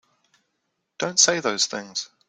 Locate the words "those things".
1.41-2.09